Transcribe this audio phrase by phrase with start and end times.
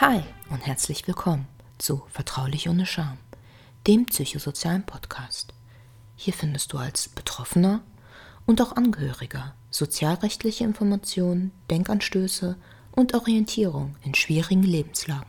[0.00, 3.18] Hi und herzlich willkommen zu Vertraulich ohne Scham,
[3.88, 5.52] dem psychosozialen Podcast.
[6.14, 7.80] Hier findest du als Betroffener
[8.46, 12.56] und auch Angehöriger sozialrechtliche Informationen, Denkanstöße
[12.92, 15.26] und Orientierung in schwierigen Lebenslagen.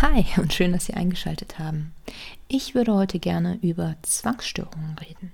[0.00, 1.92] Hi und schön, dass Sie eingeschaltet haben.
[2.48, 5.30] Ich würde heute gerne über Zwangsstörungen reden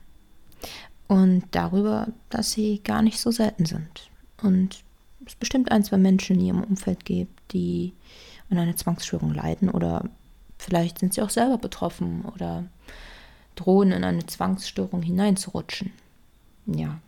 [1.07, 4.11] und darüber, dass sie gar nicht so selten sind
[4.43, 4.83] und
[5.27, 7.93] es bestimmt ein, zwei Menschen in ihrem Umfeld gibt, die
[8.51, 10.05] an einer Zwangsstörung leiden oder
[10.59, 12.65] vielleicht sind sie auch selber betroffen oder
[13.57, 15.93] drohen in eine Zwangsstörung hineinzurutschen.
[16.67, 17.01] Ja.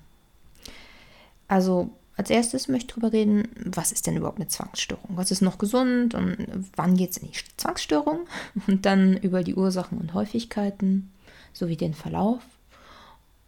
[1.48, 5.16] Also als erstes möchte ich darüber reden, was ist denn überhaupt eine Zwangsstörung?
[5.16, 8.20] Was ist noch gesund und wann geht es in die Zwangsstörung?
[8.66, 11.10] Und dann über die Ursachen und Häufigkeiten
[11.52, 12.42] sowie den Verlauf.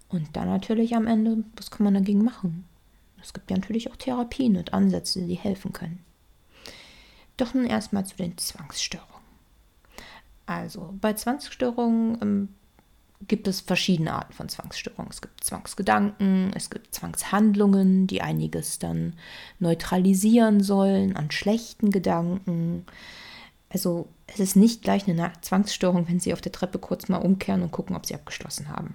[0.09, 2.65] Und dann natürlich am Ende, was kann man dagegen machen?
[3.27, 5.99] Es gibt ja natürlich auch Therapien und Ansätze, die helfen können.
[7.37, 9.11] Doch nun erstmal zu den Zwangsstörungen.
[10.47, 12.49] Also bei Zwangsstörungen ähm,
[13.27, 15.11] gibt es verschiedene Arten von Zwangsstörungen.
[15.11, 19.15] Es gibt Zwangsgedanken, es gibt Zwangshandlungen, die einiges dann
[19.59, 22.87] neutralisieren sollen an schlechten Gedanken.
[23.71, 27.63] Also es ist nicht gleich eine Zwangsstörung, wenn Sie auf der Treppe kurz mal umkehren
[27.63, 28.95] und gucken, ob Sie abgeschlossen haben.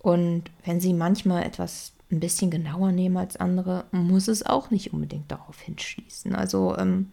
[0.00, 4.92] Und wenn Sie manchmal etwas ein bisschen genauer nehmen als andere, muss es auch nicht
[4.92, 6.34] unbedingt darauf hinschließen.
[6.34, 7.10] Also, ähm,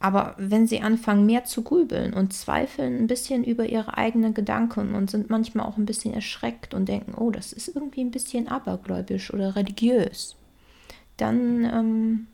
[0.00, 4.94] aber wenn sie anfangen, mehr zu grübeln und zweifeln ein bisschen über ihre eigenen Gedanken
[4.94, 8.48] und sind manchmal auch ein bisschen erschreckt und denken, oh, das ist irgendwie ein bisschen
[8.48, 10.36] abergläubisch oder religiös,
[11.16, 12.26] dann ähm,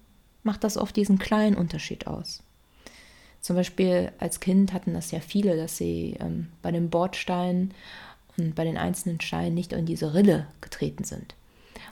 [0.42, 2.42] macht das oft diesen kleinen Unterschied aus.
[3.40, 7.72] Zum Beispiel als Kind hatten das ja viele, dass sie ähm, bei dem Bordstein
[8.44, 11.34] und bei den einzelnen Steinen nicht in diese Rille getreten sind.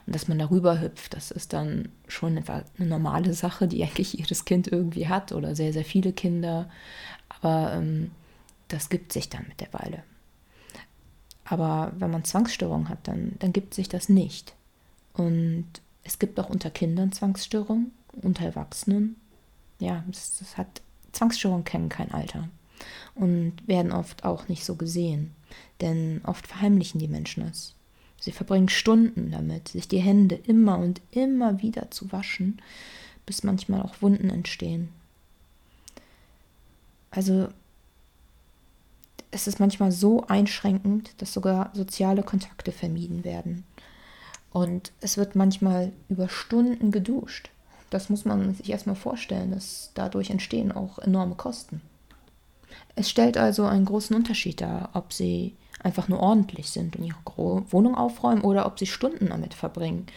[0.05, 4.45] Und dass man darüber hüpft, das ist dann schon eine normale Sache, die eigentlich jedes
[4.45, 6.69] Kind irgendwie hat oder sehr, sehr viele Kinder.
[7.29, 8.11] Aber ähm,
[8.67, 10.03] das gibt sich dann mit der Weile.
[11.45, 14.53] Aber wenn man Zwangsstörungen hat, dann, dann gibt sich das nicht.
[15.13, 15.67] Und
[16.03, 17.91] es gibt auch unter Kindern Zwangsstörungen,
[18.21, 19.15] unter Erwachsenen.
[19.79, 20.81] Ja, das, das hat
[21.11, 22.49] Zwangsstörungen kennen kein Alter
[23.15, 25.31] und werden oft auch nicht so gesehen.
[25.81, 27.75] Denn oft verheimlichen die Menschen es.
[28.19, 32.61] Sie verbringen Stunden damit, sich die Hände immer und immer wieder zu waschen,
[33.25, 34.89] bis manchmal auch Wunden entstehen.
[37.11, 37.49] Also
[39.31, 43.63] es ist manchmal so einschränkend, dass sogar soziale Kontakte vermieden werden.
[44.51, 47.49] Und es wird manchmal über Stunden geduscht.
[47.89, 51.81] Das muss man sich erstmal vorstellen, dass dadurch entstehen auch enorme Kosten.
[52.95, 57.15] Es stellt also einen großen Unterschied dar, ob sie einfach nur ordentlich sind und ihre
[57.71, 60.07] Wohnung aufräumen oder ob sie Stunden damit verbringen,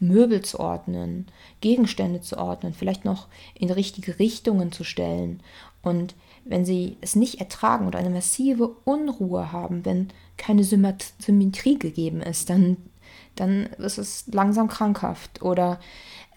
[0.00, 1.26] Möbel zu ordnen,
[1.60, 5.40] Gegenstände zu ordnen, vielleicht noch in richtige Richtungen zu stellen.
[5.82, 12.20] Und wenn sie es nicht ertragen oder eine massive Unruhe haben, wenn keine Symmetrie gegeben
[12.20, 12.76] ist, dann,
[13.36, 15.42] dann ist es langsam krankhaft.
[15.42, 15.78] Oder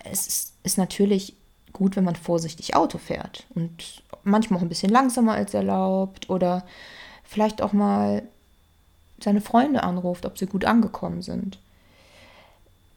[0.03, 1.35] es ist, ist natürlich
[1.73, 6.65] gut, wenn man vorsichtig Auto fährt und manchmal auch ein bisschen langsamer als erlaubt oder
[7.23, 8.23] vielleicht auch mal
[9.19, 11.59] seine Freunde anruft, ob sie gut angekommen sind.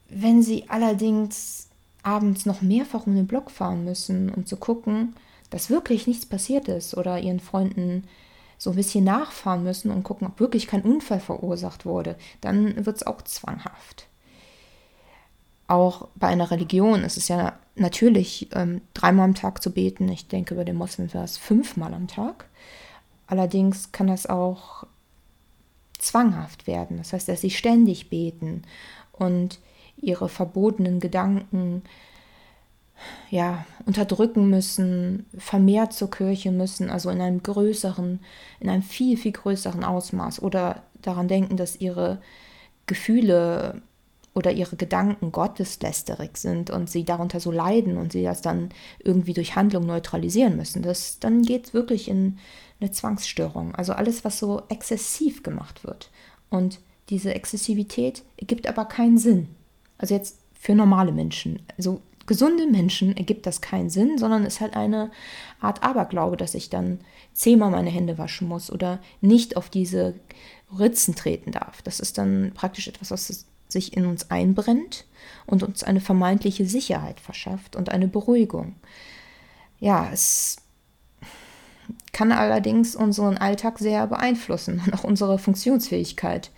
[0.09, 1.69] Wenn sie allerdings
[2.03, 5.15] abends noch mehrfach um den Block fahren müssen, um zu gucken,
[5.51, 8.05] dass wirklich nichts passiert ist oder ihren Freunden
[8.59, 12.97] so ein bisschen nachfahren müssen und gucken, ob wirklich kein Unfall verursacht wurde, dann wird
[12.97, 14.08] es auch zwanghaft.
[15.69, 20.09] Auch bei einer Religion ist es ja natürlich ähm, dreimal am Tag zu beten.
[20.09, 22.47] Ich denke, bei den Moslems war es fünfmal am Tag.
[23.27, 24.85] Allerdings kann das auch
[25.99, 26.97] zwanghaft werden.
[26.97, 28.63] Das heißt, dass sie ständig beten
[29.13, 29.61] und
[30.01, 31.83] ihre verbotenen Gedanken
[33.31, 38.21] ja, unterdrücken müssen, vermehrt zur Kirche müssen, also in einem größeren,
[38.61, 42.21] in einem viel, viel größeren Ausmaß oder daran denken, dass ihre
[42.87, 43.83] Gefühle
[44.39, 48.69] oder ihre Gedanken gotteslästerig sind und sie darunter so leiden und sie das dann
[49.03, 52.39] irgendwie durch Handlung neutralisieren müssen, das, dann geht es wirklich in
[52.81, 53.75] eine Zwangsstörung.
[53.75, 56.11] Also alles, was so exzessiv gemacht wird.
[56.51, 56.79] Und
[57.11, 59.49] diese Exzessivität ergibt aber keinen Sinn.
[59.99, 61.61] Also jetzt für normale Menschen.
[61.77, 65.11] Also gesunde Menschen ergibt das keinen Sinn, sondern ist halt eine
[65.61, 67.01] Art Aberglaube, dass ich dann
[67.33, 70.15] zehnmal meine Hände waschen muss oder nicht auf diese
[70.79, 71.83] Ritzen treten darf.
[71.83, 75.05] Das ist dann praktisch etwas, was sich in uns einbrennt
[75.47, 78.77] und uns eine vermeintliche Sicherheit verschafft und eine Beruhigung.
[79.79, 80.57] Ja, es
[82.13, 86.51] kann allerdings unseren Alltag sehr beeinflussen und auch unsere Funktionsfähigkeit.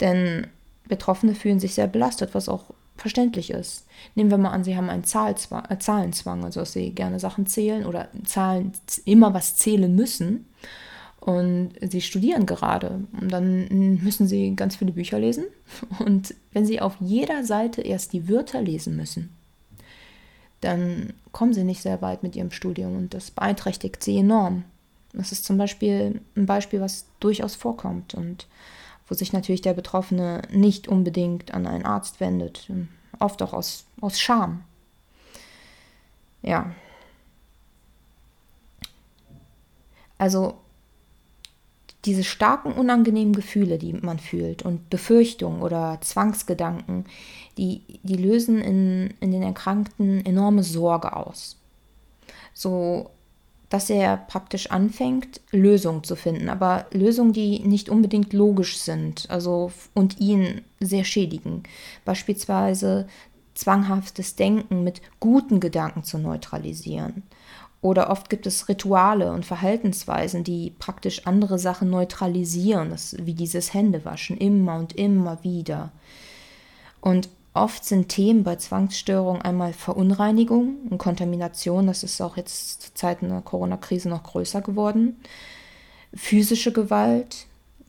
[0.00, 0.46] Denn
[0.86, 2.66] Betroffene fühlen sich sehr belastet, was auch
[2.96, 3.86] verständlich ist.
[4.14, 7.46] Nehmen wir mal an, Sie haben einen Zahlzwang, äh, Zahlenzwang, also dass Sie gerne Sachen
[7.46, 8.72] zählen oder Zahlen
[9.04, 10.46] immer was zählen müssen.
[11.28, 13.68] Und Sie studieren gerade und dann
[14.02, 15.44] müssen Sie ganz viele Bücher lesen.
[15.98, 19.28] Und wenn Sie auf jeder Seite erst die Wörter lesen müssen,
[20.62, 24.64] dann kommen Sie nicht sehr weit mit Ihrem Studium und das beeinträchtigt Sie enorm.
[25.12, 28.46] Das ist zum Beispiel ein Beispiel, was durchaus vorkommt und
[29.06, 32.72] wo sich natürlich der Betroffene nicht unbedingt an einen Arzt wendet,
[33.18, 34.64] oft auch aus, aus Scham.
[36.40, 36.72] Ja.
[40.16, 40.54] Also
[42.04, 47.04] diese starken unangenehmen Gefühle, die man fühlt und Befürchtungen oder Zwangsgedanken,
[47.56, 51.56] die, die lösen in, in den Erkrankten enorme Sorge aus.
[52.54, 53.10] So
[53.68, 59.70] dass er praktisch anfängt, Lösungen zu finden, aber Lösungen, die nicht unbedingt logisch sind, also
[59.94, 61.64] und ihn sehr schädigen.
[62.04, 63.06] Beispielsweise
[63.54, 67.24] zwanghaftes Denken mit guten Gedanken zu neutralisieren.
[67.80, 73.72] Oder oft gibt es Rituale und Verhaltensweisen, die praktisch andere Sachen neutralisieren, das, wie dieses
[73.72, 75.92] Händewaschen immer und immer wieder.
[77.00, 77.28] Und
[77.58, 83.30] Oft sind Themen bei Zwangsstörungen einmal Verunreinigung und Kontamination, das ist auch jetzt zu Zeiten
[83.30, 85.16] der Corona-Krise noch größer geworden.
[86.14, 87.46] Physische Gewalt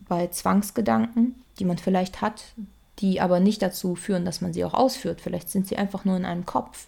[0.07, 2.45] bei Zwangsgedanken, die man vielleicht hat,
[2.97, 5.21] die aber nicht dazu führen, dass man sie auch ausführt.
[5.21, 6.88] Vielleicht sind sie einfach nur in einem Kopf.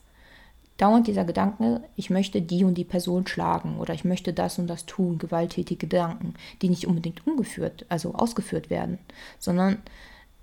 [0.77, 4.67] Dauernd dieser Gedanke, ich möchte die und die Person schlagen oder ich möchte das und
[4.67, 8.97] das tun, gewalttätige Gedanken, die nicht unbedingt umgeführt, also ausgeführt werden,
[9.37, 9.77] sondern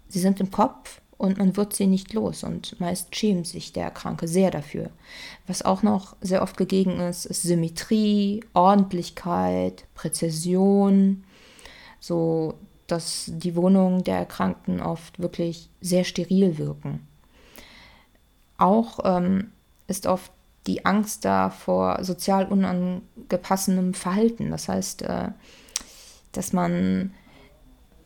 [0.09, 3.91] sie sind im Kopf und man wird sie nicht los und meist schämt sich der
[3.91, 4.91] Kranke sehr dafür.
[5.49, 11.25] Was auch noch sehr oft gegeben ist, ist Symmetrie, Ordentlichkeit, Präzision,
[11.99, 12.55] so
[12.87, 17.07] dass die Wohnungen der Erkrankten oft wirklich sehr steril wirken.
[18.57, 19.53] Auch ähm,
[19.89, 20.31] ist oft
[20.69, 24.51] die Angst da vor sozial unangepassenem Verhalten.
[24.51, 25.29] Das heißt, äh,
[26.33, 27.13] dass man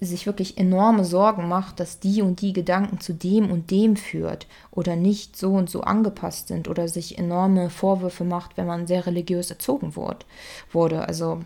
[0.01, 4.47] sich wirklich enorme Sorgen macht, dass die und die Gedanken zu dem und dem führt
[4.71, 9.07] oder nicht so und so angepasst sind oder sich enorme Vorwürfe macht, wenn man sehr
[9.07, 11.07] religiös erzogen wurde.
[11.07, 11.41] Also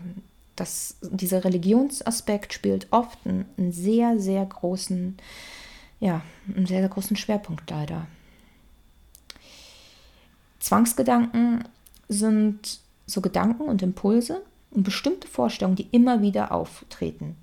[0.55, 5.17] das, dieser Religionsaspekt spielt oft einen, einen sehr, sehr großen,
[5.99, 8.07] ja, einen sehr, sehr großen Schwerpunkt leider.
[10.67, 11.63] Zwangsgedanken
[12.09, 17.37] sind so Gedanken und Impulse und bestimmte Vorstellungen, die immer wieder auftreten.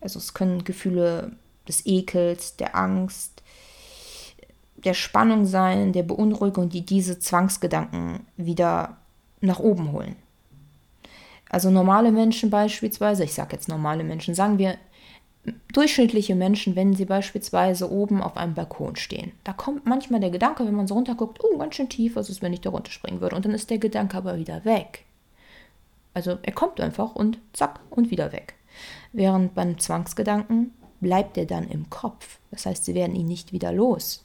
[0.00, 1.30] Also es können Gefühle
[1.68, 3.44] des Ekels, der Angst,
[4.74, 8.96] der Spannung sein, der Beunruhigung, die diese Zwangsgedanken wieder
[9.40, 10.16] nach oben holen.
[11.48, 14.76] Also normale Menschen beispielsweise, ich sage jetzt normale Menschen, sagen wir
[15.72, 19.32] durchschnittliche Menschen, wenn sie beispielsweise oben auf einem Balkon stehen.
[19.44, 22.42] Da kommt manchmal der Gedanke, wenn man so runterguckt, oh, ganz schön tief, was ist,
[22.42, 23.36] wenn ich da runterspringen würde.
[23.36, 25.04] Und dann ist der Gedanke aber wieder weg.
[26.12, 28.54] Also er kommt einfach und zack und wieder weg.
[29.12, 32.38] Während beim Zwangsgedanken bleibt er dann im Kopf.
[32.50, 34.24] Das heißt, sie werden ihn nicht wieder los.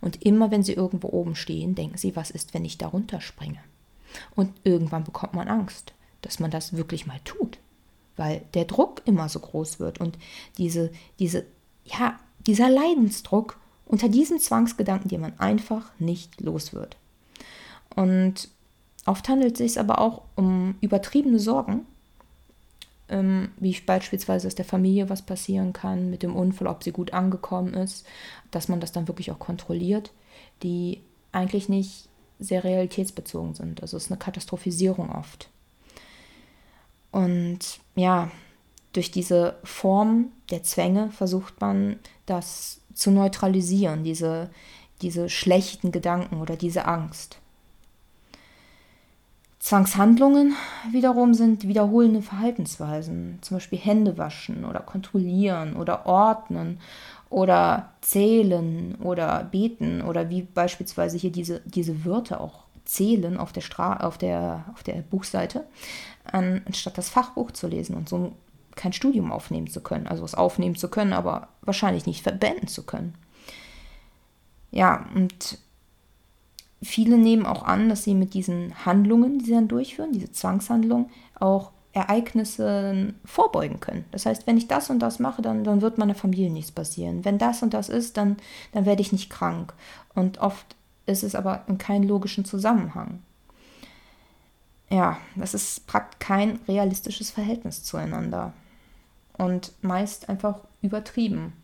[0.00, 3.60] Und immer wenn sie irgendwo oben stehen, denken sie, was ist, wenn ich da runterspringe?
[4.34, 7.58] Und irgendwann bekommt man Angst, dass man das wirklich mal tut,
[8.20, 10.18] weil der Druck immer so groß wird und
[10.58, 11.46] diese, diese,
[11.86, 16.98] ja, dieser Leidensdruck unter diesen Zwangsgedanken, die man einfach nicht los wird.
[17.96, 18.50] Und
[19.06, 21.86] oft handelt es sich aber auch um übertriebene Sorgen,
[23.08, 27.14] ähm, wie beispielsweise, dass der Familie was passieren kann mit dem Unfall, ob sie gut
[27.14, 28.06] angekommen ist,
[28.50, 30.12] dass man das dann wirklich auch kontrolliert,
[30.62, 31.00] die
[31.32, 33.80] eigentlich nicht sehr realitätsbezogen sind.
[33.80, 35.48] Also es ist eine Katastrophisierung oft.
[37.12, 38.30] Und ja,
[38.92, 44.50] durch diese Form der Zwänge versucht man das zu neutralisieren, diese,
[45.02, 47.38] diese schlechten Gedanken oder diese Angst.
[49.60, 50.56] Zwangshandlungen
[50.90, 56.80] wiederum sind wiederholende Verhaltensweisen, zum Beispiel Hände waschen oder kontrollieren oder ordnen
[57.28, 63.60] oder zählen oder beten oder wie beispielsweise hier diese, diese Wörter auch zählen auf der,
[63.60, 65.66] Stra auf der, auf der Buchseite,
[66.32, 68.32] anstatt das Fachbuch zu lesen und so
[68.76, 70.06] kein Studium aufnehmen zu können.
[70.06, 73.14] Also es aufnehmen zu können, aber wahrscheinlich nicht beenden zu können.
[74.70, 75.58] Ja, und
[76.82, 81.10] viele nehmen auch an, dass sie mit diesen Handlungen, die sie dann durchführen, diese Zwangshandlungen,
[81.38, 84.04] auch Ereignisse vorbeugen können.
[84.12, 87.24] Das heißt, wenn ich das und das mache, dann, dann wird meiner Familie nichts passieren.
[87.24, 88.36] Wenn das und das ist, dann,
[88.72, 89.74] dann werde ich nicht krank.
[90.14, 93.20] Und oft ist es aber in keinem logischen Zusammenhang.
[94.90, 98.52] Ja, das ist praktisch kein realistisches Verhältnis zueinander.
[99.38, 101.54] Und meist einfach übertrieben.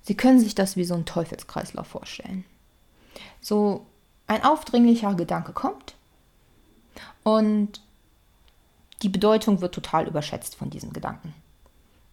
[0.00, 2.44] Sie können sich das wie so einen Teufelskreislauf vorstellen.
[3.40, 3.84] So
[4.26, 5.96] ein aufdringlicher Gedanke kommt
[7.24, 7.82] und
[9.02, 11.34] die Bedeutung wird total überschätzt von diesem Gedanken.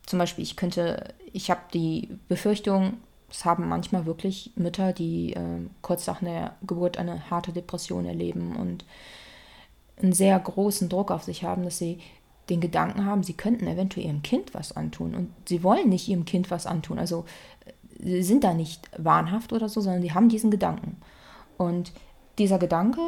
[0.05, 2.98] Zum Beispiel, ich könnte, ich habe die Befürchtung,
[3.29, 8.55] es haben manchmal wirklich Mütter, die äh, kurz nach der Geburt eine harte Depression erleben
[8.55, 8.86] und
[10.02, 12.00] einen sehr großen Druck auf sich haben, dass sie
[12.50, 15.16] den Gedanken haben, sie könnten eventuell ihrem Kind was antun.
[15.16, 17.00] Und sie wollen nicht ihrem Kind was antun.
[17.00, 17.25] Also
[18.00, 20.98] sie sind da nicht wahnhaft oder so, sondern sie haben diesen Gedanken.
[21.58, 21.92] Und
[22.38, 23.00] dieser Gedanke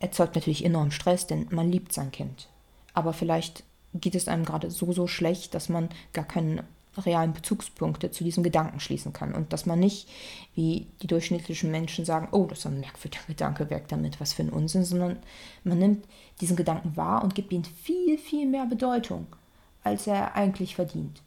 [0.00, 2.48] erzeugt natürlich enorm Stress, denn man liebt sein Kind.
[2.94, 6.64] Aber vielleicht geht es einem gerade so, so schlecht, dass man gar keine
[6.98, 9.34] realen Bezugspunkte zu diesem Gedanken schließen kann.
[9.34, 10.08] Und dass man nicht,
[10.54, 14.42] wie die durchschnittlichen Menschen sagen, oh, das ist ein merkwürdiger Gedanke, weg damit, was für
[14.42, 15.18] ein Unsinn, sondern
[15.64, 16.06] man nimmt
[16.40, 19.26] diesen Gedanken wahr und gibt ihm viel, viel mehr Bedeutung,
[19.82, 21.22] als er eigentlich verdient.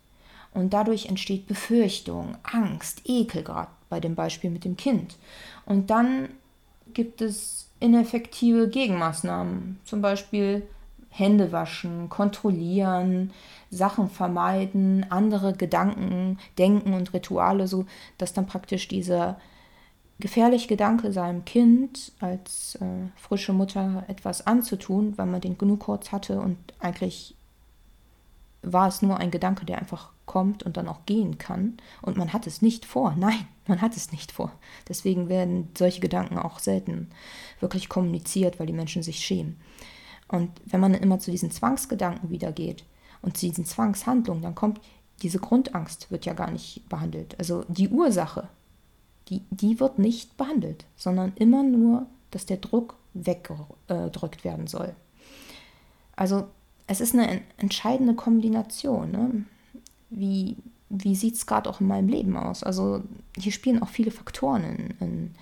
[0.54, 5.18] Und dadurch entsteht Befürchtung, Angst, Ekel, gerade bei dem Beispiel mit dem Kind.
[5.66, 6.30] Und dann
[6.94, 10.64] gibt es ineffektive Gegenmaßnahmen, zum Beispiel
[11.10, 13.32] Hände waschen, kontrollieren,
[13.70, 17.86] Sachen vermeiden, andere Gedanken, Denken und Rituale, so
[18.18, 19.38] dass dann praktisch dieser
[20.20, 26.12] gefährliche Gedanke seinem Kind als äh, frische Mutter etwas anzutun, weil man den genug kurz
[26.12, 27.36] hatte und eigentlich
[28.64, 31.78] war es nur ein Gedanke, der einfach kommt und dann auch gehen kann.
[32.02, 33.16] Und man hat es nicht vor.
[33.18, 34.52] Nein, man hat es nicht vor.
[34.90, 37.10] Deswegen werden solche Gedanken auch selten
[37.60, 39.58] wirklich kommuniziert, weil die Menschen sich schämen.
[40.28, 42.84] Und wenn man immer zu diesen Zwangsgedanken wieder geht
[43.22, 44.82] und zu diesen Zwangshandlungen, dann kommt
[45.22, 47.36] diese Grundangst wird ja gar nicht behandelt.
[47.40, 48.50] Also die Ursache,
[49.30, 54.96] die, die wird nicht behandelt, sondern immer nur, dass der Druck weggedrückt werden soll.
[56.16, 56.48] Also
[56.88, 59.12] es ist eine entscheidende Kombination.
[59.12, 59.46] Ne?
[60.10, 60.56] Wie,
[60.90, 62.64] wie sieht es gerade auch in meinem Leben aus?
[62.64, 63.02] Also
[63.38, 65.36] hier spielen auch viele Faktoren in, in,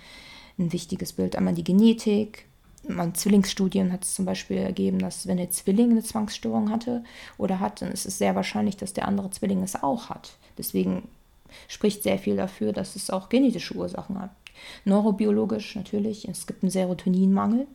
[0.58, 1.36] ein wichtiges Bild.
[1.36, 2.46] Einmal die Genetik,
[2.88, 7.02] man Zwillingsstudien hat es zum Beispiel ergeben, dass wenn der Zwilling eine Zwangsstörung hatte
[7.38, 10.36] oder hat, dann ist es sehr wahrscheinlich, dass der andere Zwilling es auch hat.
[10.58, 11.08] Deswegen
[11.68, 14.30] spricht sehr viel dafür, dass es auch genetische Ursachen hat.
[14.84, 17.66] Neurobiologisch natürlich, es gibt einen Serotoninmangel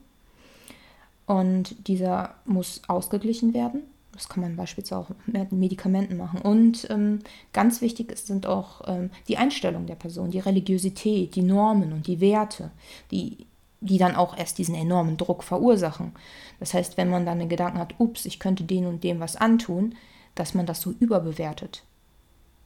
[1.26, 3.84] und dieser muss ausgeglichen werden.
[4.14, 6.42] Das kann man beispielsweise auch mit Medikamenten machen.
[6.42, 7.20] Und ähm,
[7.54, 12.20] ganz wichtig sind auch ähm, die Einstellung der Person, die Religiosität, die Normen und die
[12.20, 12.72] Werte,
[13.10, 13.46] die
[13.82, 16.14] die dann auch erst diesen enormen Druck verursachen.
[16.60, 19.36] Das heißt, wenn man dann den Gedanken hat, ups, ich könnte dem und dem was
[19.36, 19.96] antun,
[20.36, 21.84] dass man das so überbewertet.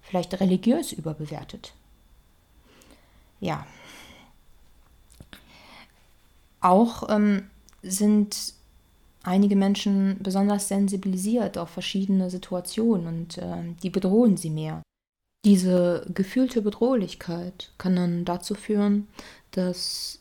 [0.02, 1.74] Vielleicht religiös überbewertet.
[3.40, 3.66] Ja.
[6.60, 7.50] Auch ähm,
[7.82, 8.54] sind
[9.24, 14.82] einige Menschen besonders sensibilisiert auf verschiedene Situationen und äh, die bedrohen sie mehr.
[15.46, 19.08] Diese gefühlte Bedrohlichkeit kann dann dazu führen,
[19.52, 20.20] dass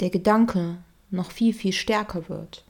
[0.00, 0.78] der Gedanke
[1.10, 2.64] noch viel, viel stärker wird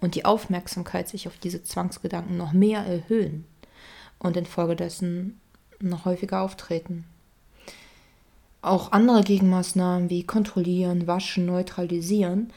[0.00, 3.44] und die Aufmerksamkeit sich auf diese Zwangsgedanken noch mehr erhöhen
[4.18, 5.40] und infolgedessen
[5.80, 7.04] noch häufiger auftreten.
[8.62, 12.52] Auch andere Gegenmaßnahmen wie kontrollieren, waschen, neutralisieren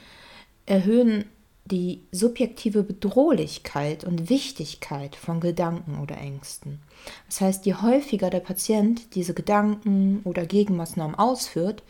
[0.68, 1.26] erhöhen
[1.66, 6.80] die subjektive Bedrohlichkeit und Wichtigkeit von Gedanken oder Ängsten.
[7.28, 11.82] Das heißt, je häufiger der Patient diese Gedanken oder Gegenmaßnahmen ausführt,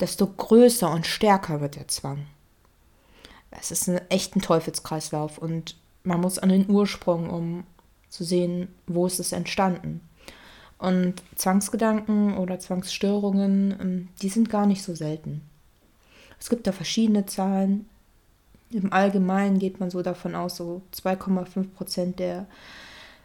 [0.00, 2.26] desto größer und stärker wird der Zwang.
[3.50, 7.64] Es ist ein echter Teufelskreislauf und man muss an den Ursprung, um
[8.08, 10.00] zu sehen, wo ist es entstanden.
[10.78, 15.42] Und Zwangsgedanken oder Zwangsstörungen, ähm, die sind gar nicht so selten.
[16.38, 17.86] Es gibt da verschiedene Zahlen.
[18.70, 22.46] Im Allgemeinen geht man so davon aus, so 2,5 Prozent der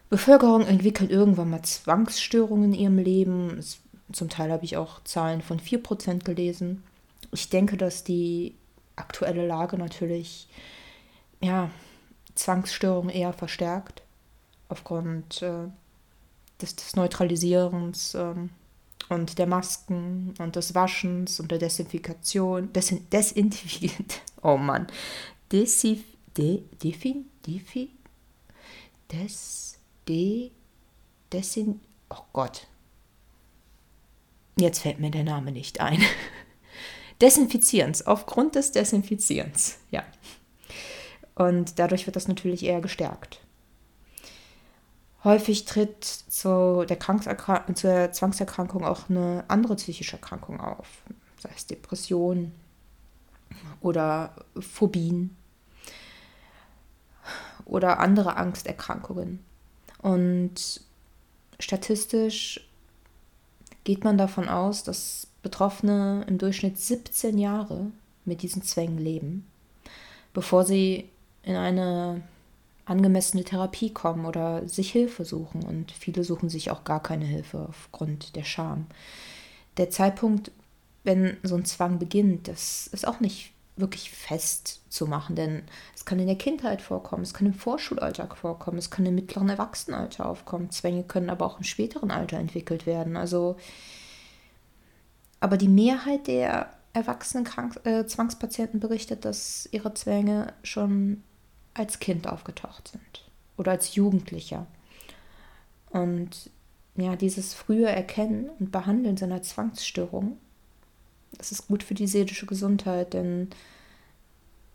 [0.10, 3.58] Bevölkerung entwickelt irgendwann mal Zwangsstörungen in ihrem Leben.
[3.58, 3.80] Es
[4.14, 6.84] zum Teil habe ich auch Zahlen von 4% gelesen.
[7.32, 8.56] Ich denke, dass die
[8.96, 10.48] aktuelle Lage natürlich
[11.42, 11.70] ja,
[12.36, 14.04] Zwangsstörungen eher verstärkt
[14.70, 15.68] aufgrund äh,
[16.62, 18.52] des, des, Neutralisierens ähm,
[19.10, 22.72] und der Masken und des Waschens und der Desinfikation.
[22.74, 24.22] Desin, Desinfiziert.
[24.44, 24.88] Oh Mann.
[25.52, 26.04] Desif,
[26.36, 27.92] de, defin, defi,
[29.12, 29.78] des,
[30.08, 30.50] de,
[31.32, 32.66] desin, oh Gott,
[34.62, 36.00] Jetzt fällt mir der Name nicht ein.
[37.22, 40.04] Desinfizierens, aufgrund des Desinfizierens, ja.
[41.34, 43.40] Und dadurch wird das natürlich eher gestärkt.
[45.24, 47.00] Häufig tritt zu der,
[47.74, 50.88] zur Zwangserkrankung auch eine andere psychische Erkrankung auf,
[51.40, 52.52] sei es Depression
[53.82, 55.36] oder Phobien
[57.66, 59.44] oder andere Angsterkrankungen.
[60.04, 60.82] Und
[61.60, 62.71] statistisch
[63.84, 67.88] geht man davon aus, dass Betroffene im Durchschnitt 17 Jahre
[68.26, 69.48] mit diesen Zwängen leben,
[70.34, 71.10] bevor sie
[71.44, 72.22] in eine
[72.86, 75.64] angemessene Therapie kommen oder sich Hilfe suchen.
[75.64, 78.86] Und viele suchen sich auch gar keine Hilfe aufgrund der Scham.
[79.78, 80.52] Der Zeitpunkt,
[81.04, 85.64] wenn so ein Zwang beginnt, das ist auch nicht wirklich festzumachen, denn
[85.96, 89.50] es kann in der Kindheit vorkommen, es kann im Vorschulalltag vorkommen, es kann im mittleren
[89.50, 90.72] Erwachsenenalter aufkommen.
[90.72, 93.18] Zwänge können aber auch im späteren Alter entwickelt werden.
[93.18, 93.58] Also,
[95.40, 101.24] aber die Mehrheit der erwachsenen Krank äh, Zwangspatienten berichtet, dass ihre Zwänge schon
[101.74, 104.68] als Kind aufgetaucht sind oder als Jugendlicher.
[105.92, 106.50] Und
[106.96, 110.38] ja, dieses frühe Erkennen und Behandeln seiner Zwangsstörung,
[111.38, 113.50] das ist gut für die seelische Gesundheit, denn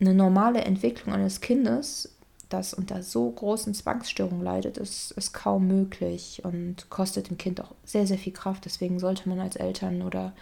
[0.01, 2.15] eine normale Entwicklung eines Kindes,
[2.49, 7.73] das unter so großen Zwangsstörungen leidet, ist, ist kaum möglich und kostet dem Kind auch
[7.85, 8.65] sehr, sehr viel Kraft.
[8.65, 10.33] Deswegen sollte man als Eltern oder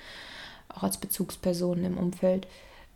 [0.68, 2.46] auch als Bezugspersonen im Umfeld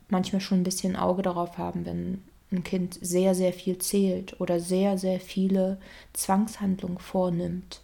[0.09, 4.59] manchmal schon ein bisschen Auge darauf haben, wenn ein Kind sehr, sehr viel zählt oder
[4.59, 5.77] sehr, sehr viele
[6.13, 7.81] Zwangshandlungen vornimmt,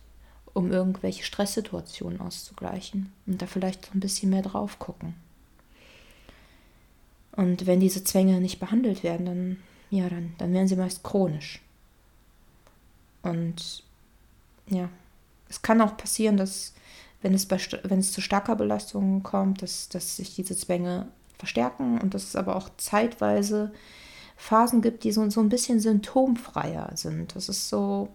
[0.53, 5.13] um irgendwelche Stresssituationen auszugleichen und da vielleicht so ein bisschen mehr drauf gucken.
[7.35, 9.57] Und wenn diese Zwänge nicht behandelt werden, dann,
[9.89, 11.61] ja, dann, dann werden sie meist chronisch.
[13.21, 13.83] Und
[14.67, 14.89] ja,
[15.49, 16.73] es kann auch passieren, dass
[17.21, 21.99] wenn es, bei, wenn es zu starker Belastung kommt, dass, dass sich diese Zwänge verstärken
[21.99, 23.71] und dass es aber auch zeitweise
[24.37, 27.35] Phasen gibt, die so, so ein bisschen symptomfreier sind.
[27.35, 28.09] Das ist so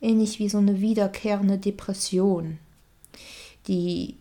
[0.00, 2.58] ähnlich wie so eine wiederkehrende Depression,
[3.68, 4.16] die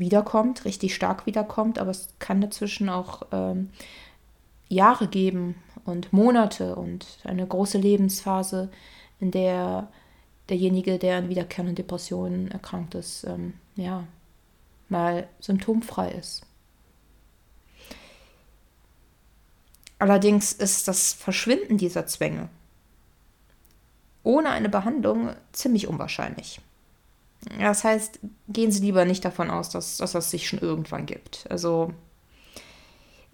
[0.00, 3.70] wiederkommt, richtig stark wiederkommt, aber es kann dazwischen auch ähm,
[4.68, 8.70] Jahre geben und Monate und eine große Lebensphase,
[9.20, 9.88] in der
[10.48, 14.04] derjenige, der an wiederkehrenden Depressionen erkrankt ist, ähm, ja,
[14.88, 16.42] mal symptomfrei ist.
[19.98, 22.48] Allerdings ist das Verschwinden dieser Zwänge
[24.26, 26.60] ohne eine Behandlung ziemlich unwahrscheinlich.
[27.58, 31.46] Das heißt, gehen Sie lieber nicht davon aus, dass, dass das sich schon irgendwann gibt.
[31.48, 31.92] Also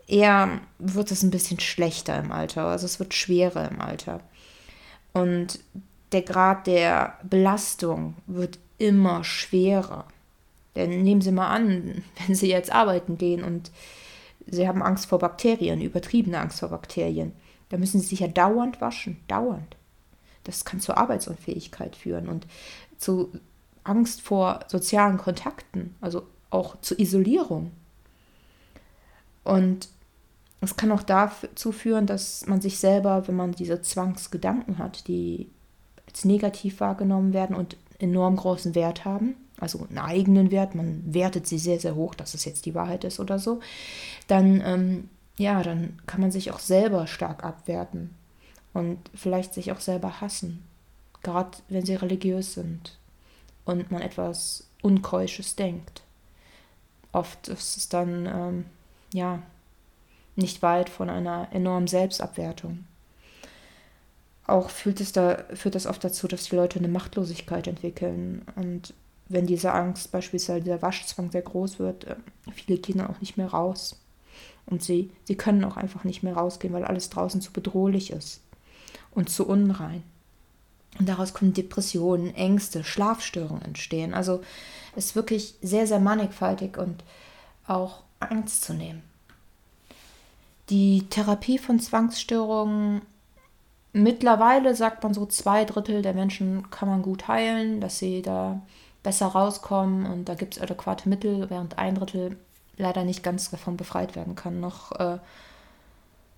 [0.07, 4.21] eher wird es ein bisschen schlechter im Alter, also es wird schwerer im Alter.
[5.13, 5.61] Und
[6.13, 10.07] der Grad der Belastung wird immer schwerer.
[10.77, 13.71] Denn nehmen Sie mal an, wenn Sie jetzt arbeiten gehen und
[14.47, 17.33] Sie haben Angst vor Bakterien, übertriebene Angst vor Bakterien,
[17.69, 19.77] dann müssen Sie sich ja dauernd waschen, dauernd.
[20.45, 22.47] Das kann zur Arbeitsunfähigkeit führen und
[22.99, 23.33] zu
[23.85, 27.73] Angst vor sozialen Kontakten, also auch zur Isolierung.
[29.45, 29.89] Und
[30.61, 35.51] es kann auch dazu führen, dass man sich selber, wenn man diese Zwangsgedanken hat, die
[36.07, 41.47] als negativ wahrgenommen werden und enorm großen Wert haben, also einen eigenen Wert, man wertet
[41.47, 43.61] sie sehr, sehr hoch, dass es jetzt die Wahrheit ist oder so,
[44.29, 48.11] dann, ähm, ja, dann kann man sich auch selber stark abwerten
[48.73, 50.63] und vielleicht sich auch selber hassen,
[51.23, 52.99] gerade wenn sie religiös sind
[53.65, 56.03] und man etwas Unkeusches denkt.
[57.13, 58.65] Oft ist es dann, ähm,
[59.13, 59.43] ja,
[60.35, 62.85] nicht weit von einer enormen Selbstabwertung.
[64.47, 68.43] Auch führt es da, führt das oft dazu, dass die Leute eine Machtlosigkeit entwickeln.
[68.57, 68.95] Und
[69.29, 72.17] wenn diese Angst, beispielsweise dieser Waschzwang sehr groß wird, äh,
[72.53, 74.01] viele dann auch nicht mehr raus.
[74.67, 78.41] Und sie, sie können auch einfach nicht mehr rausgehen, weil alles draußen zu bedrohlich ist
[79.11, 80.03] und zu unrein.
[80.99, 84.15] Und daraus können Depressionen, Ängste, Schlafstörungen entstehen.
[84.15, 84.43] Also
[84.95, 87.03] es ist wirklich sehr, sehr mannigfaltig und
[87.67, 89.03] auch Angst zu nehmen.
[90.69, 93.03] Die Therapie von Zwangsstörungen,
[93.93, 98.63] mittlerweile sagt man so, zwei Drittel der Menschen kann man gut heilen, dass sie da
[99.03, 102.37] besser rauskommen und da gibt es adäquate Mittel, während ein Drittel
[102.77, 104.61] leider nicht ganz davon befreit werden kann.
[104.61, 105.19] Noch äh,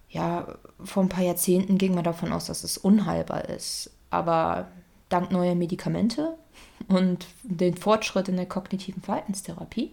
[0.08, 0.46] ja,
[0.82, 3.90] vor ein paar Jahrzehnten ging man davon aus, dass es unheilbar ist.
[4.14, 4.68] Aber
[5.08, 6.38] dank neuer Medikamente
[6.86, 9.90] und den Fortschritt in der kognitiven Verhaltenstherapie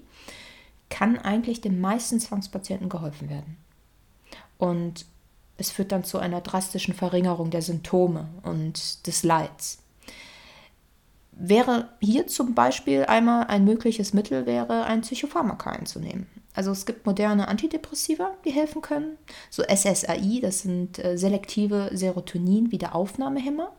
[0.91, 3.57] kann eigentlich den meisten Zwangspatienten geholfen werden.
[4.59, 5.07] Und
[5.57, 9.79] es führt dann zu einer drastischen Verringerung der Symptome und des Leids.
[11.31, 16.27] Wäre hier zum Beispiel einmal ein mögliches Mittel, wäre ein Psychopharmaka einzunehmen.
[16.53, 19.17] Also es gibt moderne Antidepressiva, die helfen können.
[19.49, 23.71] So SSRI, das sind äh, selektive Serotonin-Wiederaufnahmehämmer.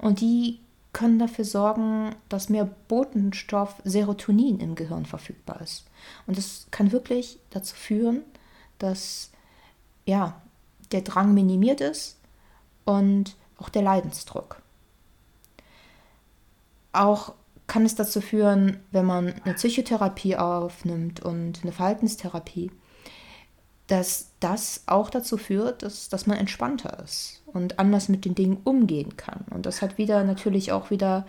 [0.00, 0.60] Und die
[0.92, 5.86] können dafür sorgen, dass mehr Botenstoff Serotonin im Gehirn verfügbar ist.
[6.26, 8.22] Und das kann wirklich dazu führen,
[8.78, 9.30] dass
[10.06, 10.40] ja,
[10.90, 12.18] der Drang minimiert ist
[12.84, 14.62] und auch der Leidensdruck.
[16.92, 17.34] Auch
[17.68, 22.72] kann es dazu führen, wenn man eine Psychotherapie aufnimmt und eine Verhaltenstherapie,
[23.90, 28.58] dass das auch dazu führt, dass, dass man entspannter ist und anders mit den Dingen
[28.62, 29.44] umgehen kann.
[29.50, 31.26] Und das hat wieder natürlich auch wieder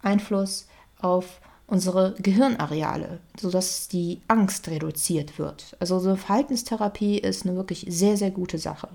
[0.00, 0.68] Einfluss
[1.00, 5.76] auf unsere Gehirnareale, sodass die Angst reduziert wird.
[5.80, 8.88] Also so Verhaltenstherapie ist eine wirklich sehr, sehr gute Sache.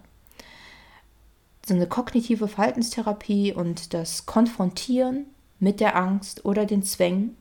[1.65, 5.25] So eine kognitive Verhaltenstherapie und das Konfrontieren
[5.59, 7.35] mit der Angst oder den Zwängen,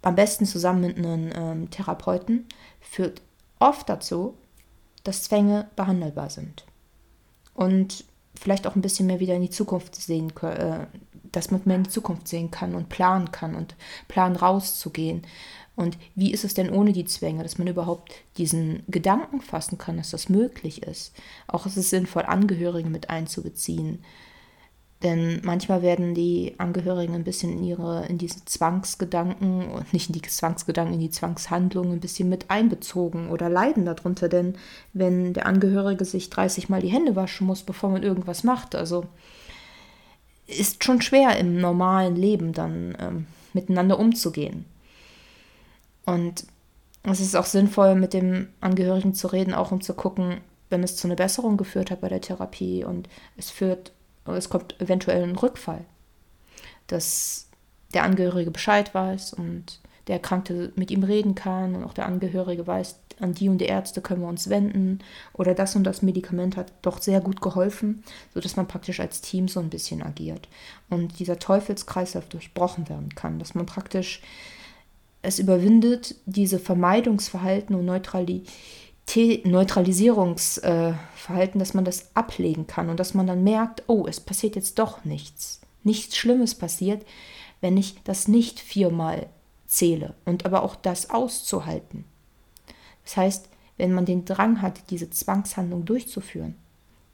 [0.00, 2.46] am besten zusammen mit einem ähm, Therapeuten,
[2.80, 3.20] führt
[3.58, 4.34] oft dazu,
[5.04, 6.64] dass Zwänge behandelbar sind.
[7.54, 10.86] Und vielleicht auch ein bisschen mehr wieder in die Zukunft sehen können, äh,
[11.32, 13.74] dass man mehr in die Zukunft sehen kann und planen kann und
[14.06, 15.22] planen rauszugehen.
[15.76, 19.96] Und wie ist es denn ohne die Zwänge, dass man überhaupt diesen Gedanken fassen kann,
[19.96, 21.12] dass das möglich ist?
[21.46, 24.02] Auch ist es sinnvoll, Angehörige mit einzubeziehen,
[25.02, 30.14] denn manchmal werden die Angehörigen ein bisschen in ihre, in diesen Zwangsgedanken und nicht in
[30.14, 34.28] die Zwangsgedanken, in die Zwangshandlungen ein bisschen mit einbezogen oder leiden darunter.
[34.28, 34.56] Denn
[34.92, 39.06] wenn der Angehörige sich 30 Mal die Hände waschen muss, bevor man irgendwas macht, also
[40.48, 44.64] ist schon schwer im normalen Leben dann ähm, miteinander umzugehen.
[46.06, 46.44] Und
[47.04, 50.96] es ist auch sinnvoll, mit dem Angehörigen zu reden, auch um zu gucken, wenn es
[50.96, 53.92] zu einer Besserung geführt hat bei der Therapie und es führt
[54.34, 55.84] es kommt eventuell ein Rückfall,
[56.86, 57.48] dass
[57.94, 62.66] der Angehörige Bescheid weiß und der Erkrankte mit ihm reden kann und auch der Angehörige
[62.66, 65.00] weiß, an die und die Ärzte können wir uns wenden
[65.32, 69.48] oder das und das Medikament hat doch sehr gut geholfen, sodass man praktisch als Team
[69.48, 70.48] so ein bisschen agiert
[70.88, 74.22] und dieser Teufelskreislauf durchbrochen werden kann, dass man praktisch
[75.20, 78.48] es überwindet, diese Vermeidungsverhalten und Neutralität
[79.16, 84.78] Neutralisierungsverhalten, dass man das ablegen kann und dass man dann merkt, oh, es passiert jetzt
[84.78, 85.60] doch nichts.
[85.82, 87.04] Nichts Schlimmes passiert,
[87.60, 89.26] wenn ich das nicht viermal
[89.66, 92.04] zähle und aber auch das auszuhalten.
[93.04, 96.56] Das heißt, wenn man den Drang hat, diese Zwangshandlung durchzuführen,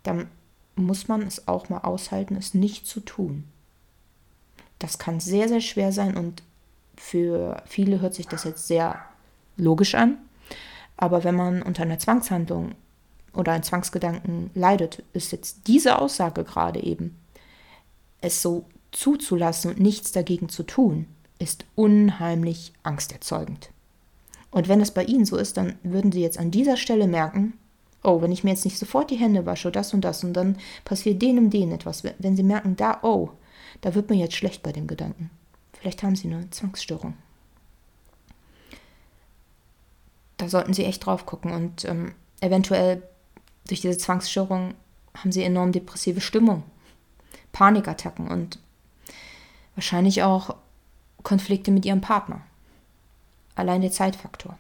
[0.03, 0.29] dann
[0.77, 3.45] muss man es auch mal aushalten, es nicht zu tun.
[4.79, 6.43] Das kann sehr, sehr schwer sein und
[6.97, 9.01] für viele hört sich das jetzt sehr
[9.57, 10.19] logisch an.
[10.97, 12.73] Aber wenn man unter einer Zwangshandlung
[13.33, 17.19] oder einem Zwangsgedanken leidet, ist jetzt diese Aussage gerade eben,
[18.21, 21.07] es so zuzulassen und nichts dagegen zu tun,
[21.39, 23.71] ist unheimlich angsterzeugend.
[24.51, 27.55] Und wenn es bei Ihnen so ist, dann würden Sie jetzt an dieser Stelle merken,
[28.05, 30.59] oh, wenn ich mir jetzt nicht sofort die Hände wasche, das und das, und dann
[30.85, 32.05] passiert denen und denen etwas.
[32.05, 33.31] Wenn Sie merken, da, oh,
[33.81, 35.31] da wird mir jetzt schlecht bei dem Gedanken.
[35.73, 37.15] Vielleicht haben Sie eine Zwangsstörung
[40.37, 41.53] da sollten sie echt drauf gucken.
[41.53, 43.03] Und ähm, eventuell
[43.69, 44.75] durch diese Zwangsstörung
[45.17, 46.65] haben sie enorm depressive Stimmung,
[47.53, 48.59] Panikattacken und
[49.75, 50.57] wahrscheinlich auch
[51.23, 52.43] Konflikte mit ihrem Partner.
[53.55, 54.59] Allein der Zeitfaktor.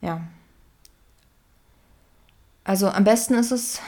[0.00, 0.26] Ja.
[2.64, 3.80] Also am besten ist es,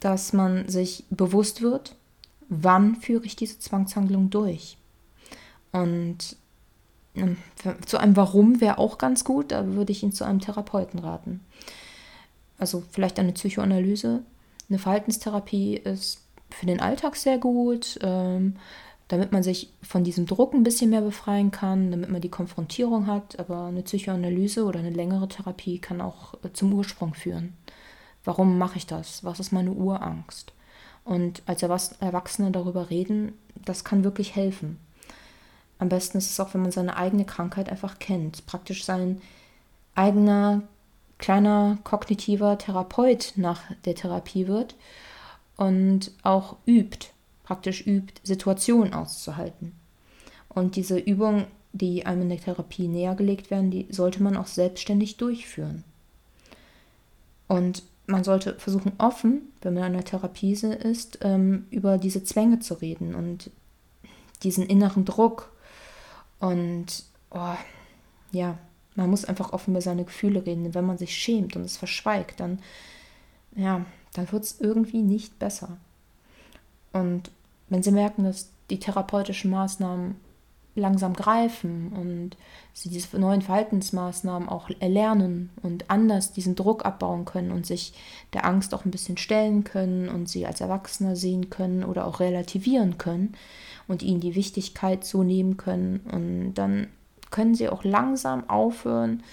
[0.00, 1.96] dass man sich bewusst wird,
[2.48, 4.76] wann führe ich diese Zwangshandlung durch.
[5.72, 6.36] Und
[7.86, 11.40] zu einem Warum wäre auch ganz gut, da würde ich ihn zu einem Therapeuten raten.
[12.58, 14.22] Also vielleicht eine Psychoanalyse.
[14.68, 18.56] Eine Verhaltenstherapie ist für den Alltag sehr gut, ähm,
[19.08, 23.06] damit man sich von diesem Druck ein bisschen mehr befreien kann, damit man die Konfrontierung
[23.06, 23.38] hat.
[23.38, 27.54] Aber eine Psychoanalyse oder eine längere Therapie kann auch äh, zum Ursprung führen.
[28.24, 29.24] Warum mache ich das?
[29.24, 30.52] Was ist meine Urangst?
[31.04, 34.78] Und als Erwachsene darüber reden, das kann wirklich helfen.
[35.78, 38.46] Am besten ist es auch, wenn man seine eigene Krankheit einfach kennt.
[38.46, 39.20] Praktisch sein
[39.94, 40.62] eigener
[41.18, 44.76] kleiner kognitiver Therapeut nach der Therapie wird
[45.56, 47.08] und auch übt,
[47.42, 49.72] praktisch übt, Situationen auszuhalten.
[50.48, 55.16] Und diese Übungen, die einem in der Therapie nähergelegt werden, die sollte man auch selbstständig
[55.16, 55.84] durchführen.
[57.48, 62.60] Und man sollte versuchen, offen, wenn man in einer Therapie ist, ähm, über diese Zwänge
[62.60, 63.50] zu reden und
[64.42, 65.52] diesen inneren Druck
[66.40, 67.54] und oh,
[68.32, 68.58] ja,
[68.94, 70.74] man muss einfach offen über seine Gefühle reden.
[70.74, 72.60] Wenn man sich schämt und es verschweigt, dann,
[73.54, 75.76] ja, dann wird es irgendwie nicht besser.
[76.92, 77.30] Und
[77.68, 80.16] wenn sie merken, dass die therapeutischen Maßnahmen
[80.78, 82.36] langsam greifen und
[82.72, 87.92] sie diese neuen Verhaltensmaßnahmen auch erlernen und anders diesen Druck abbauen können und sich
[88.32, 92.20] der Angst auch ein bisschen stellen können und sie als Erwachsener sehen können oder auch
[92.20, 93.34] relativieren können,
[93.88, 96.00] und ihnen die Wichtigkeit so nehmen können.
[96.12, 96.88] Und dann
[97.30, 99.24] können sie auch langsam aufhören,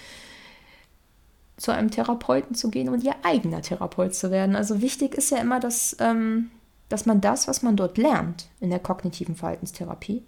[1.57, 4.55] zu einem Therapeuten zu gehen und ihr eigener Therapeut zu werden.
[4.55, 6.51] Also wichtig ist ja immer, dass, ähm,
[6.89, 10.23] dass man das, was man dort lernt in der kognitiven Verhaltenstherapie,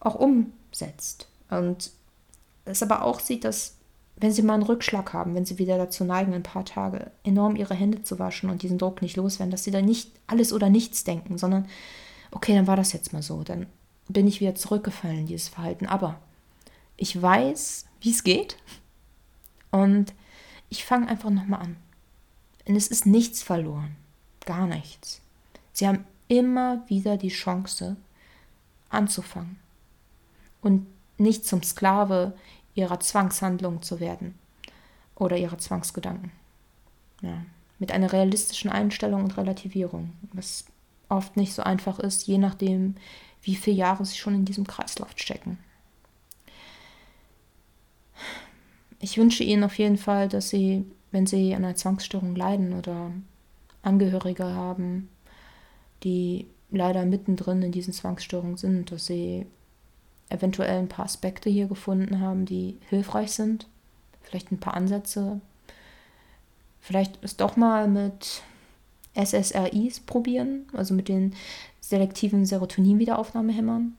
[0.00, 1.28] auch umsetzt.
[1.50, 1.90] Und
[2.64, 3.74] es aber auch sieht, dass
[4.20, 7.54] wenn sie mal einen Rückschlag haben, wenn sie wieder dazu neigen, ein paar Tage enorm
[7.54, 10.68] ihre Hände zu waschen und diesen Druck nicht loswerden, dass sie da nicht alles oder
[10.68, 11.68] nichts denken, sondern
[12.32, 13.66] okay, dann war das jetzt mal so, dann
[14.08, 15.86] bin ich wieder zurückgefallen in dieses Verhalten.
[15.86, 16.18] Aber
[16.96, 18.56] ich weiß, wie es geht
[19.70, 20.12] und
[20.68, 21.76] ich fange einfach nochmal an.
[22.66, 23.96] Und es ist nichts verloren,
[24.44, 25.20] gar nichts.
[25.72, 27.96] Sie haben immer wieder die Chance
[28.90, 29.58] anzufangen
[30.60, 32.34] und nicht zum Sklave
[32.74, 34.38] ihrer Zwangshandlung zu werden
[35.14, 36.32] oder ihrer Zwangsgedanken.
[37.22, 37.42] Ja,
[37.78, 40.64] mit einer realistischen Einstellung und Relativierung, was
[41.08, 42.96] oft nicht so einfach ist, je nachdem,
[43.42, 45.58] wie viele Jahre sie schon in diesem Kreislauf stecken.
[49.00, 53.12] Ich wünsche Ihnen auf jeden Fall, dass Sie, wenn Sie an einer Zwangsstörung leiden oder
[53.82, 55.08] Angehörige haben,
[56.02, 59.46] die leider mittendrin in diesen Zwangsstörungen sind, dass Sie
[60.28, 63.66] eventuell ein paar Aspekte hier gefunden haben, die hilfreich sind.
[64.22, 65.40] Vielleicht ein paar Ansätze.
[66.80, 68.42] Vielleicht es doch mal mit
[69.14, 71.34] SSRIs probieren, also mit den
[71.80, 73.96] selektiven Serotonin-Wiederaufnahmehämmern.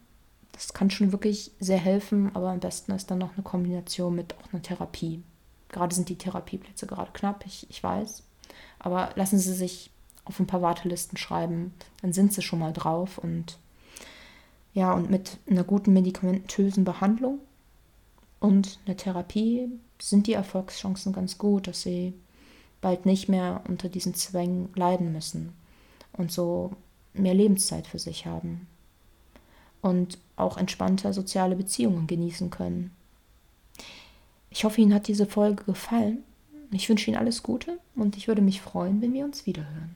[0.52, 4.36] Das kann schon wirklich sehr helfen, aber am besten ist dann noch eine Kombination mit
[4.36, 5.24] auch einer Therapie.
[5.70, 8.24] Gerade sind die Therapieplätze gerade knapp, ich, ich weiß.
[8.80, 9.92] Aber lassen Sie sich
[10.26, 13.58] auf ein paar Wartelisten schreiben, dann sind Sie schon mal drauf und
[14.74, 17.40] ja, und mit einer guten medikamentösen Behandlung
[18.40, 19.68] und einer Therapie
[20.02, 22.14] sind die Erfolgschancen ganz gut, dass sie
[22.82, 25.54] bald nicht mehr unter diesen Zwängen leiden müssen
[26.14, 26.72] und so
[27.14, 28.68] mehr Lebenszeit für sich haben
[29.82, 32.92] und auch entspannter soziale Beziehungen genießen können.
[34.50, 36.24] Ich hoffe, Ihnen hat diese Folge gefallen.
[36.72, 39.96] Ich wünsche Ihnen alles Gute und ich würde mich freuen, wenn wir uns wiederhören.